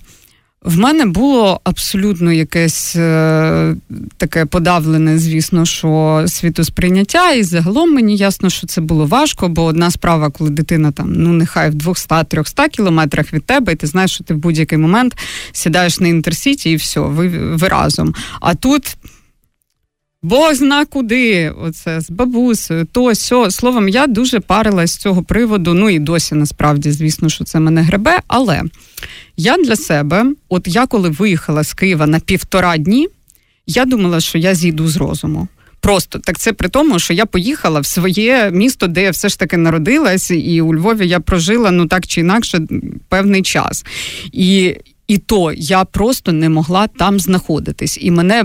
[0.63, 3.77] в мене було абсолютно якесь е,
[4.17, 9.91] таке подавлене, звісно, що світосприйняття, і загалом мені ясно, що це було важко, бо одна
[9.91, 14.25] справа, коли дитина там, ну нехай в 200-300 кілометрах від тебе, і ти знаєш, що
[14.25, 15.17] ти в будь-який момент
[15.53, 18.15] сідаєш на інтерсіті і все, ви, ви разом.
[18.41, 18.97] А тут
[20.23, 23.51] Бог зна куди, оце з бабусею, то сьо.
[23.51, 25.75] Словом, я дуже парилась з цього приводу.
[25.75, 28.19] Ну і досі насправді, звісно, що це мене гребе.
[28.27, 28.63] Але
[29.37, 33.09] я для себе, от я коли виїхала з Києва на півтора дні,
[33.67, 35.49] я думала, що я зійду з розуму.
[35.81, 39.39] Просто так це при тому, що я поїхала в своє місто, де я все ж
[39.39, 42.61] таки народилась, і у Львові я прожила ну так чи інакше
[43.09, 43.85] певний час.
[44.33, 44.77] І
[45.09, 47.99] і то я просто не могла там знаходитись.
[48.01, 48.45] І мене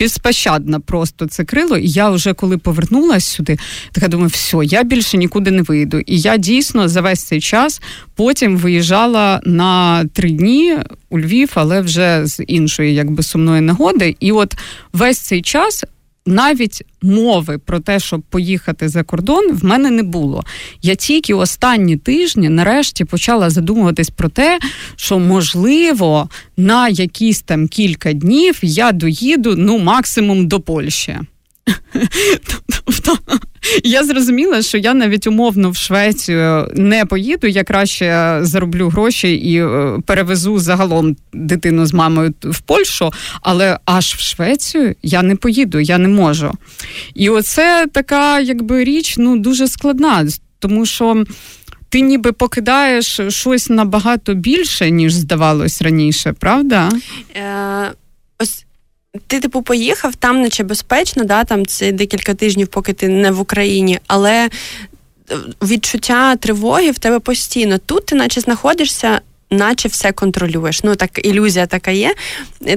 [0.00, 1.76] безпощадно просто це крило.
[1.76, 3.58] І я вже коли повернулася сюди,
[3.92, 5.98] така думаю, все, я більше нікуди не вийду.
[5.98, 7.82] І я дійсно за весь цей час
[8.16, 10.76] потім виїжджала на три дні
[11.10, 14.16] у Львів, але вже з іншої, якби сумної нагоди.
[14.20, 14.56] І от
[14.92, 15.84] весь цей час
[16.28, 20.44] навіть мови про те, щоб поїхати за кордон, в мене не було.
[20.82, 24.58] Я тільки останні тижні нарешті почала задумуватись про те,
[24.96, 31.18] що можливо на якісь там кілька днів я доїду ну максимум до Польщі.
[32.86, 33.18] Тобто
[33.84, 39.62] я зрозуміла, що я навіть умовно в Швецію не поїду, я краще зароблю гроші і
[39.62, 43.10] е, перевезу загалом дитину з мамою в Польщу,
[43.42, 46.52] але аж в Швецію я не поїду, я не можу.
[47.14, 50.26] І оце така якби річ ну дуже складна,
[50.58, 51.24] тому що.
[51.90, 56.88] Ти ніби покидаєш щось набагато більше, ніж здавалось раніше, правда?
[57.36, 57.92] Е,
[58.38, 58.66] Ось
[59.26, 63.40] ти, типу, поїхав, там наче безпечно, да, там це декілька тижнів, поки ти не в
[63.40, 64.50] Україні, але е,
[65.62, 67.78] відчуття тривоги в тебе постійно.
[67.78, 69.20] Тут ти наче знаходишся.
[69.50, 70.84] Наче все контролюєш.
[70.84, 72.14] Ну, так ілюзія така є.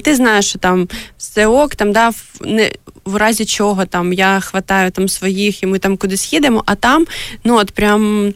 [0.03, 2.71] Ти знаєш, що там все ок, там да, не,
[3.05, 7.05] в разі чого там я хватаю там своїх і ми там кудись їдемо, а там,
[7.43, 8.33] ну от прям.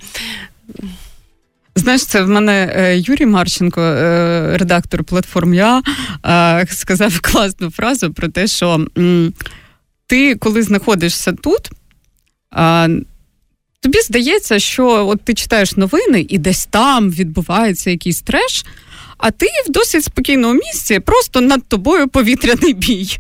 [1.76, 5.84] Знаєш, це в мене е, Юрій Марченко, е, редактор платформ Я,
[6.26, 8.88] е, сказав класну фразу про те, що
[10.08, 11.70] ти, коли знаходишся тут,
[13.82, 18.66] тобі здається, що от ти читаєш новини і десь там відбувається якийсь треш,
[19.18, 23.18] а ти в досить спокійному місці, просто над тобою повітряний бій.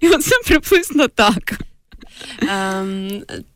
[0.00, 1.58] І оце приблизно так.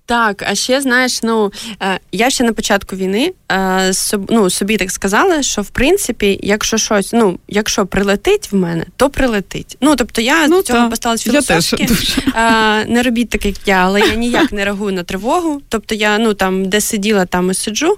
[0.06, 3.92] Так, а ще знаєш, ну е, я ще на початку війни е,
[4.28, 9.10] ну, собі так сказала, що в принципі, якщо щось, ну якщо прилетить в мене, то
[9.10, 9.76] прилетить.
[9.80, 11.88] Ну тобто я ну, цього поставилась філософськи.
[12.36, 15.62] Е, не робіть так, як я, але я ніяк не реагую на тривогу.
[15.68, 17.96] Тобто я ну там, де сиділа, там і сиджу.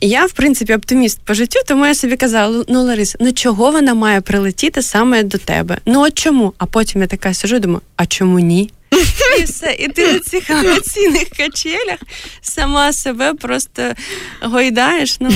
[0.00, 3.94] Я, в принципі, оптиміст по життю, тому я собі казала: ну Ларис, ну чого вона
[3.94, 5.78] має прилетіти саме до тебе?
[5.86, 6.52] Ну от чому?
[6.58, 8.70] А потім я така сижу, і думаю, а чому ні?
[9.40, 9.76] І все.
[9.78, 11.98] І ти на цих емоційних качелях
[12.40, 13.82] сама себе просто
[14.42, 15.16] гойдаєш.
[15.20, 15.30] Ну.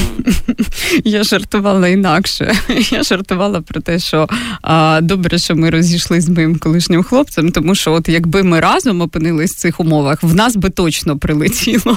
[1.05, 2.55] Я жартувала інакше.
[2.90, 4.29] Я жартувала про те, що
[4.62, 9.01] а, добре, що ми розійшли з моїм колишнім хлопцем, тому що, от якби ми разом
[9.01, 11.97] опинились в цих умовах, в нас би точно прилетіло.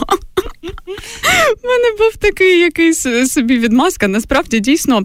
[1.64, 4.08] У мене був такий якийсь собі відмазка.
[4.08, 5.04] Насправді дійсно.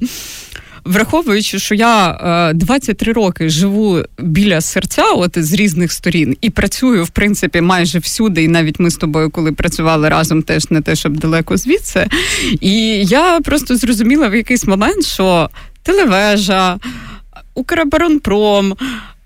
[0.84, 7.04] Враховуючи, що я 23 е, роки живу біля серця, от з різних сторін, і працюю
[7.04, 10.96] в принципі майже всюди, і навіть ми з тобою, коли працювали разом, теж не те,
[10.96, 12.06] щоб далеко звідси.
[12.60, 15.50] І я просто зрозуміла в якийсь момент, що
[15.82, 16.78] телевежа,
[17.54, 18.74] Укроборонпром,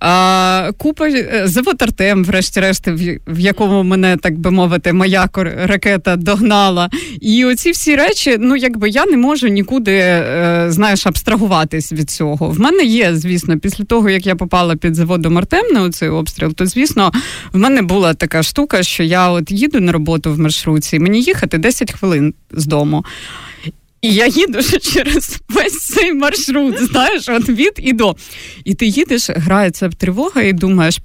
[0.00, 2.88] а, Купа е, завод Артем, врешті-решт,
[3.26, 5.28] в якому мене, так би мовити, моя
[5.64, 6.90] ракета догнала.
[7.20, 12.48] І оці всі речі, ну якби я не можу нікуди, е, знаєш, абстрагуватись від цього.
[12.48, 16.54] В мене є, звісно, після того, як я попала під заводом Артем на цей обстріл,
[16.54, 17.12] то звісно,
[17.52, 21.58] в мене була така штука, що я от їду на роботу в маршрутці, мені їхати
[21.58, 23.04] 10 хвилин з дому.
[24.02, 28.16] І я їду через весь цей маршрут, знаєш, от від і до.
[28.64, 30.98] І ти їдеш, грається в тривога, і думаєш.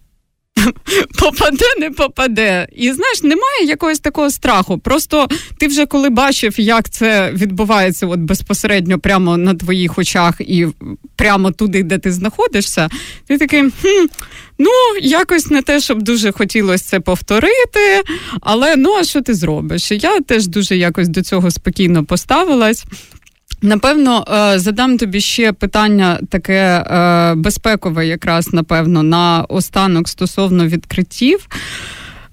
[1.20, 2.68] Попаде, не попаде.
[2.76, 4.78] І знаєш, немає якогось такого страху.
[4.78, 5.28] Просто
[5.58, 10.68] ти вже коли бачив, як це відбувається от безпосередньо прямо на твоїх очах і
[11.16, 12.90] прямо туди, де ти знаходишся,
[13.28, 13.62] ти такий.
[13.62, 14.06] хм,
[14.58, 14.70] Ну,
[15.02, 18.04] якось не те, щоб дуже хотілося це повторити,
[18.42, 19.92] але ну а що ти зробиш?
[19.92, 22.86] Я теж дуже якось до цього спокійно поставилась.
[23.64, 31.48] Напевно, е, задам тобі ще питання таке е, безпекове, якраз напевно, на останок стосовно відкриттів.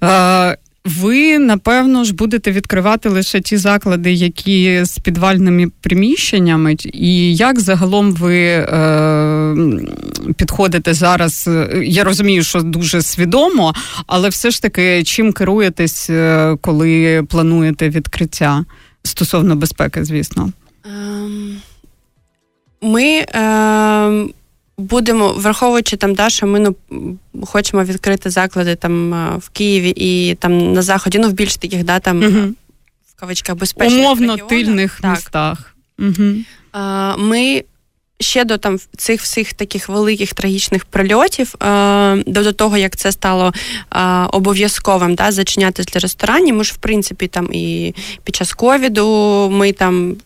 [0.05, 7.61] Е, ви напевно ж будете відкривати лише ті заклади, які з підвальними приміщеннями, і як
[7.61, 9.57] загалом ви е,
[10.37, 11.51] підходите зараз?
[11.83, 13.75] Я розумію, що дуже свідомо,
[14.07, 16.11] але все ж таки чим керуєтесь,
[16.61, 18.65] коли плануєте відкриття
[19.03, 20.53] стосовно безпеки, звісно?
[20.85, 21.63] Ем,
[22.83, 24.27] ми е,
[24.81, 26.77] будемо, враховуючи там, да, що ми ну,
[27.47, 31.85] хочемо відкрити заклади там е, в Києві і там на заході, ну в більш таких,
[31.85, 32.55] да, там угу.
[33.07, 34.49] в кавичках безпечних умовно регіонах.
[34.49, 35.11] тильних так.
[35.11, 35.77] містах.
[35.99, 36.35] Угу.
[36.75, 37.65] Е, ми
[38.21, 43.53] ще до там цих всіх таких великих трагічних прильотів, е, до того як це стало
[44.33, 46.55] обов'язковим да, зачинятись для ресторанів.
[46.55, 50.17] Ми ж в принципі там і під час ковіду ми там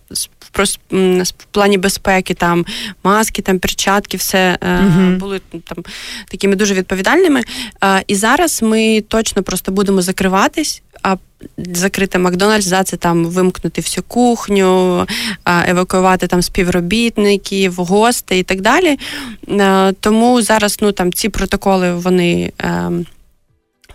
[0.58, 2.66] в плані безпеки, там
[3.04, 5.84] маски, там перчатки, все uh були там
[6.28, 7.42] такими дуже відповідальними.
[8.06, 10.82] І зараз ми точно просто будемо закриватись.
[11.02, 11.16] А
[11.58, 15.06] закрити Макдональдс, за це там вимкнути всю кухню,
[15.68, 18.98] евакуювати там співробітників, гостей і так далі.
[20.00, 23.06] Тому зараз ну там ці протоколи вони ем,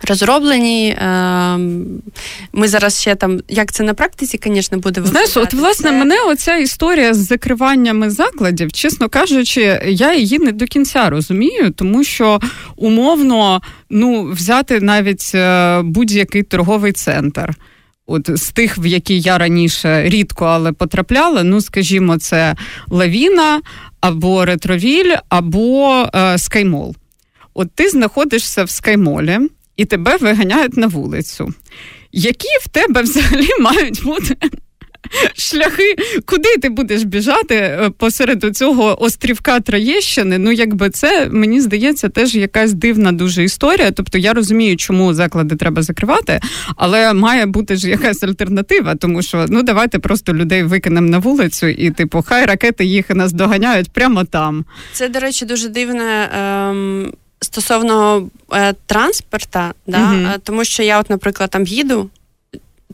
[0.08, 0.96] розроблені.
[0.98, 1.86] Ем,
[2.52, 6.56] ми зараз ще там, як це на практиці, звісно, буде Знаєш, от власне мене оця
[6.56, 12.40] історія з закриваннями закладів, чесно кажучи, я її не до кінця розумію, тому що
[12.76, 17.54] умовно ну, взяти навіть е, будь-який торговий центр.
[18.06, 22.56] От з тих, в які я раніше рідко, але потрапляла, ну скажімо, це
[22.88, 23.60] Лавіна
[24.00, 26.94] або Ретровіль, або е, Скаймол.
[27.54, 29.38] От ти знаходишся в Скаймолі,
[29.80, 31.54] і тебе виганяють на вулицю.
[32.12, 34.36] Які в тебе взагалі мають бути
[35.36, 40.38] шляхи, куди ти будеш біжати е, посеред цього острівка Троєщини?
[40.38, 43.90] Ну, якби це мені здається теж якась дивна дуже історія.
[43.90, 46.40] Тобто я розумію, чому заклади треба закривати,
[46.76, 51.66] але має бути ж якась альтернатива, тому що ну давайте просто людей викинемо на вулицю,
[51.66, 54.64] і типу, хай ракети їх нас доганяють прямо там.
[54.92, 56.30] Це, до речі, дуже дивне.
[56.38, 60.38] Ем стосовно е, транспорта, да, угу.
[60.42, 62.10] тому що я, от, наприклад, там їду.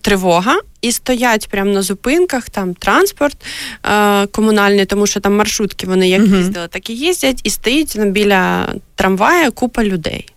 [0.00, 3.36] Тривога і стоять прямо на зупинках там транспорт
[3.84, 6.36] е, комунальний, тому що там маршрутки вони як uh-huh.
[6.36, 10.28] їздили, так і їздять, і стоїть ну, біля трамвая купа людей.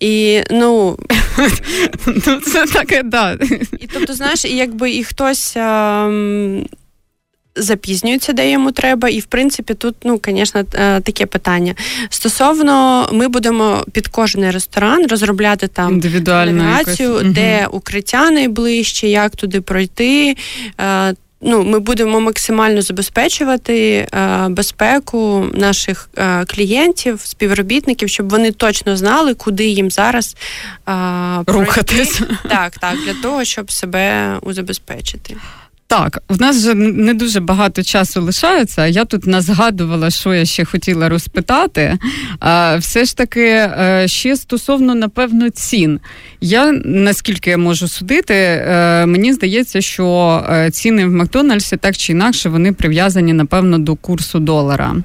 [0.00, 0.98] І ну
[2.26, 3.38] ну це таке, да.
[3.78, 5.56] І тобто, знаєш, і якби і хтось.
[5.56, 6.64] Е,
[7.56, 11.74] запізнюються, де йому треба, і в принципі тут, ну звісно, е, таке питання.
[12.10, 17.76] Стосовно, ми будемо під кожний ресторан розробляти там навігацію, де угу.
[17.76, 20.36] укриття найближче, як туди пройти.
[20.80, 28.96] Е, ну, Ми будемо максимально забезпечувати е, безпеку наших е, клієнтів, співробітників, щоб вони точно
[28.96, 30.36] знали, куди їм зараз
[30.88, 30.92] е,
[31.46, 32.20] рухатись.
[32.48, 35.36] Так, так, для того, щоб себе узабезпечити.
[35.92, 38.86] Так, в нас вже не дуже багато часу лишається.
[38.86, 41.98] Я тут не згадувала, що я ще хотіла розпитати.
[42.78, 46.00] Все ж таки, е, ще стосовно, напевно, цін.
[46.40, 52.12] Я наскільки я можу судити, е, мені здається, що е, ціни в Макдональдсі так чи
[52.12, 54.96] інакше вони прив'язані, напевно, до курсу долара.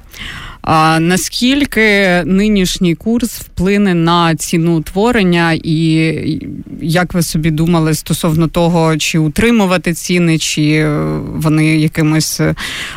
[0.62, 6.40] А наскільки нинішній курс вплине на ціну утворення, і
[6.82, 10.88] як ви собі думали стосовно того, чи утримувати ціни, чи
[11.34, 12.40] вони якимось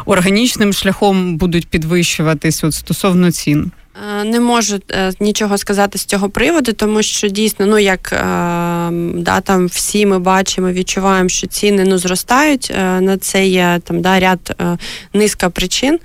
[0.06, 3.72] органічним шляхом будуть підвищуватись от стосовно цін?
[4.20, 8.18] Е, не можу е, нічого сказати з цього приводу, тому що дійсно, ну як е,
[9.16, 12.74] да, там всі ми бачимо, відчуваємо, що ціни ну зростають.
[12.78, 14.56] На це є там да, ряд
[15.14, 16.00] низка причин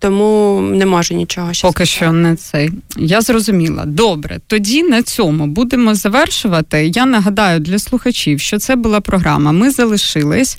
[0.00, 1.96] тому не можу нічого ще поки сказати.
[1.96, 2.70] що не цей.
[2.96, 3.84] Я зрозуміла.
[3.86, 6.86] Добре, тоді на цьому будемо завершувати.
[6.94, 9.52] Я нагадаю для слухачів, що це була програма.
[9.52, 10.58] Ми залишились.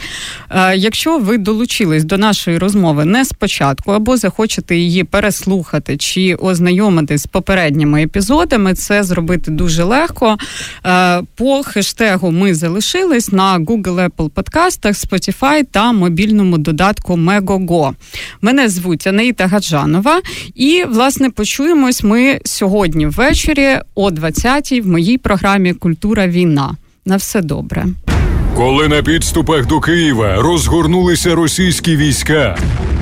[0.50, 7.18] Е, якщо ви долучились до нашої розмови не спочатку, або захочете її переслухати чи ознайомити
[7.18, 10.38] з попередніми епізодами, це зробити дуже легко.
[10.86, 17.94] Е, по хештегу ми залишились на Google Apple подкастах, Spotify та мобільному додатку Megogo.
[18.42, 20.22] Мене звуть Анеї Маргарита Гаджанова.
[20.56, 26.76] І, власне, почуємось ми сьогодні ввечері о 20-й в моїй програмі Культура війна.
[27.06, 27.86] На все добре.
[28.56, 32.58] Коли на підступах до Києва розгорнулися російські війська,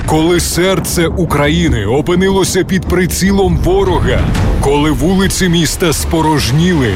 [0.06, 4.20] коли серце України опинилося під прицілом ворога,
[4.62, 6.94] коли вулиці міста спорожніли.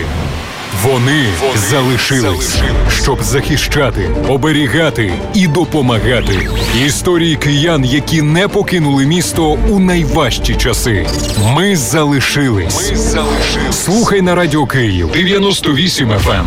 [0.82, 2.55] Вони, Вони залишились,
[3.03, 6.49] щоб захищати, оберігати і допомагати.
[6.86, 11.07] Історії киян, які не покинули місто у найважчі часи.
[11.55, 12.91] Ми залишились.
[12.91, 13.84] Ми залишились.
[13.86, 16.43] Слухай на радіо Київ 98 FM.